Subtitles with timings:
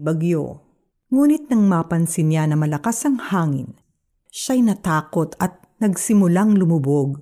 [0.00, 0.64] bagyo.
[1.12, 3.76] Ngunit nang mapansin niya na malakas ang hangin,
[4.32, 7.20] siya'y natakot at nagsimulang lumubog.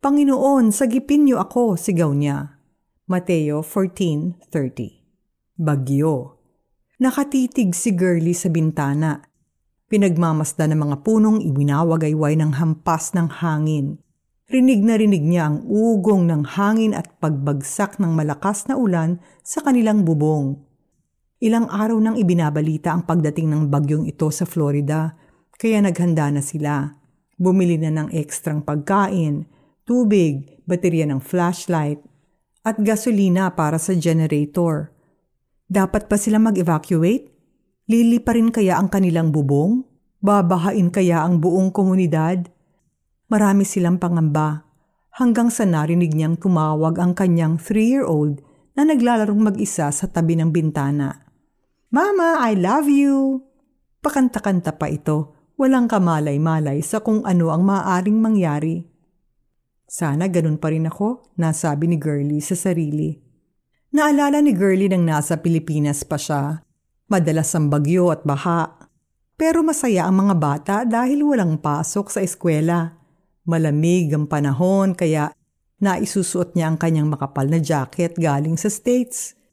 [0.00, 2.56] Panginoon, sagipin niyo ako, sigaw niya.
[3.04, 6.40] Mateo 14.30 Bagyo
[7.04, 9.20] Nakatitig si Girlie sa bintana.
[9.90, 14.00] Pinagmamasda ng mga punong iwinawagayway ng hampas ng hangin.
[14.48, 19.60] Rinig na rinig niya ang ugong ng hangin at pagbagsak ng malakas na ulan sa
[19.60, 20.62] kanilang bubong.
[21.44, 25.12] Ilang araw nang ibinabalita ang pagdating ng bagyong ito sa Florida,
[25.60, 26.96] kaya naghanda na sila.
[27.36, 29.44] Bumili na ng ekstrang pagkain,
[29.84, 32.00] tubig, baterya ng flashlight,
[32.64, 34.88] at gasolina para sa generator.
[35.68, 37.28] Dapat pa sila mag-evacuate?
[37.92, 39.84] Lili rin kaya ang kanilang bubong?
[40.24, 42.48] Babahain kaya ang buong komunidad?
[43.28, 44.64] Marami silang pangamba
[45.20, 48.40] hanggang sa narinig niyang tumawag ang kanyang three-year-old
[48.72, 51.23] na naglalarong mag-isa sa tabi ng bintana.
[51.94, 53.38] Mama, I love you!
[54.02, 58.82] Pakanta-kanta pa ito, walang kamalay-malay sa kung ano ang maaaring mangyari.
[59.86, 63.14] Sana ganun pa rin ako, nasabi ni Girlie sa sarili.
[63.94, 66.66] Naalala ni Girlie nang nasa Pilipinas pa siya.
[67.06, 68.90] Madalas ang bagyo at baha.
[69.38, 72.98] Pero masaya ang mga bata dahil walang pasok sa eskwela.
[73.46, 75.30] Malamig ang panahon kaya
[75.78, 79.43] naisusuot niya ang kanyang makapal na jacket galing sa States.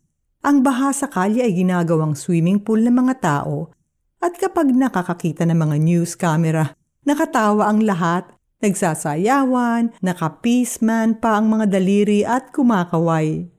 [0.42, 3.70] Ang baha sa kalye ay ginagawang swimming pool ng mga tao
[4.18, 6.74] at kapag nakakakita ng mga news camera,
[7.06, 8.26] nakatawa ang lahat,
[8.62, 13.50] nagsasayawan, nakapisman pa ang mga daliri at kumakaway.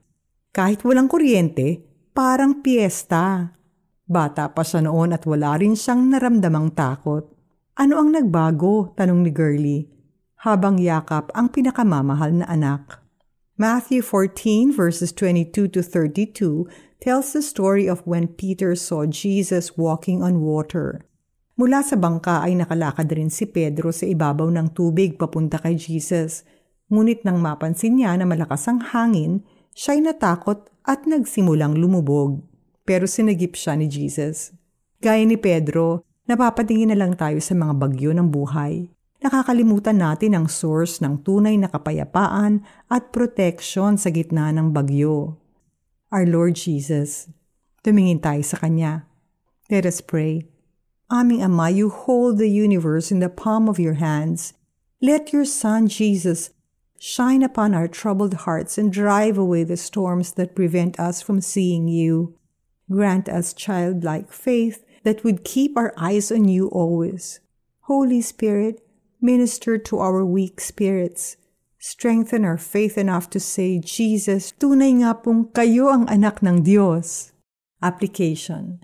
[0.51, 3.55] Kahit walang kuryente, parang piyesta.
[4.03, 7.31] Bata pa siya noon at wala rin siyang naramdamang takot.
[7.79, 8.91] Ano ang nagbago?
[8.91, 9.87] Tanong ni Girlie.
[10.43, 13.02] Habang yakap ang pinakamamahal na anak.
[13.53, 16.65] Matthew 14 verses 22 to 32
[17.05, 21.05] tells the story of when Peter saw Jesus walking on water.
[21.53, 26.41] Mula sa bangka ay nakalakad rin si Pedro sa ibabaw ng tubig papunta kay Jesus.
[26.89, 32.45] Ngunit nang mapansin niya na malakas ang hangin, Siya'y natakot at nagsimulang lumubog.
[32.85, 34.53] Pero sinagip siya ni Jesus.
[35.01, 38.93] Gaya ni Pedro, napapatingin na lang tayo sa mga bagyo ng buhay.
[39.23, 42.59] Nakakalimutan natin ang source ng tunay na kapayapaan
[42.91, 45.39] at protection sa gitna ng bagyo.
[46.11, 47.31] Our Lord Jesus.
[47.87, 49.07] Tumingin tayo sa Kanya.
[49.71, 50.51] Let us pray.
[51.07, 54.53] Aming Ama, you hold the universe in the palm of your hands.
[54.99, 56.51] Let your Son Jesus
[57.05, 61.89] Shine upon our troubled hearts and drive away the storms that prevent us from seeing
[61.89, 62.39] you.
[62.89, 67.41] Grant us childlike faith that would keep our eyes on you always.
[67.91, 68.82] Holy Spirit,
[69.23, 71.39] minister to our weak spirits.
[71.79, 77.31] Strengthen our faith enough to say, Jesus, tunay nga pong kayo ang anak ng Diyos.
[77.79, 78.83] Application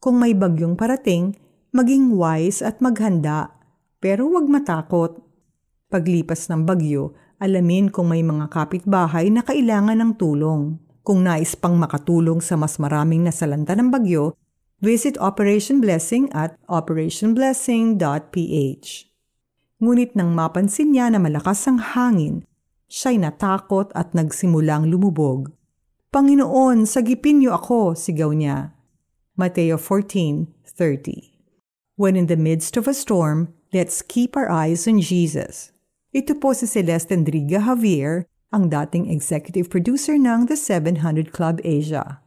[0.00, 1.36] Kung may bagyong parating,
[1.76, 3.52] maging wise at maghanda,
[4.00, 5.20] pero huwag matakot.
[5.92, 10.80] Paglipas ng bagyo, Alamin kung may mga kapitbahay na kailangan ng tulong.
[11.04, 14.32] Kung nais pang makatulong sa mas maraming nasalanta ng bagyo,
[14.80, 19.15] visit Operation Blessing at operationblessing.ph.
[19.76, 22.48] Ngunit nang mapansin niya na malakas ang hangin,
[22.88, 25.52] siya'y natakot at nagsimulang lumubog.
[26.08, 28.72] Panginoon, sagipin niyo ako, sigaw niya.
[29.36, 31.36] Mateo 14:30.
[32.00, 35.76] When in the midst of a storm, let's keep our eyes on Jesus.
[36.16, 42.24] Ito po si Celeste Enriga Javier, ang dating executive producer ng The 700 Club Asia.